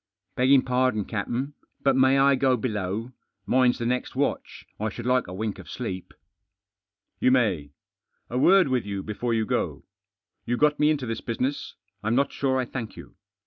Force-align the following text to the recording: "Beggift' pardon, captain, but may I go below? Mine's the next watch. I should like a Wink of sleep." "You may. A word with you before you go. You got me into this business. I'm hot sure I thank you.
"Beggift' 0.35 0.65
pardon, 0.65 1.05
captain, 1.05 1.53
but 1.83 1.95
may 1.95 2.17
I 2.17 2.33
go 2.33 2.57
below? 2.57 3.11
Mine's 3.45 3.77
the 3.77 3.85
next 3.85 4.15
watch. 4.15 4.65
I 4.79 4.89
should 4.89 5.05
like 5.05 5.27
a 5.27 5.33
Wink 5.35 5.59
of 5.59 5.69
sleep." 5.69 6.15
"You 7.19 7.29
may. 7.29 7.73
A 8.27 8.39
word 8.39 8.67
with 8.67 8.83
you 8.83 9.03
before 9.03 9.35
you 9.35 9.45
go. 9.45 9.83
You 10.43 10.57
got 10.57 10.79
me 10.79 10.89
into 10.89 11.05
this 11.05 11.21
business. 11.21 11.75
I'm 12.01 12.17
hot 12.17 12.31
sure 12.31 12.57
I 12.57 12.65
thank 12.65 12.97
you. 12.97 13.13